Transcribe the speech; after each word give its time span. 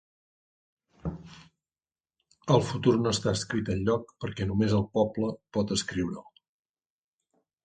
El 2.55 2.65
futur 2.69 2.93
no 3.01 3.11
està 3.17 3.35
escrit 3.41 3.69
enlloc 3.75 4.15
perquè 4.25 4.49
només 4.53 4.75
el 4.79 4.87
poble 4.97 5.31
pot 5.59 5.77
escriure'l. 5.77 6.27